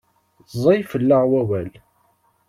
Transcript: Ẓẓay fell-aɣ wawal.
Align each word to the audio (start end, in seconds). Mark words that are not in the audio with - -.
Ẓẓay 0.51 0.79
fell-aɣ 0.91 1.23
wawal. 1.31 1.71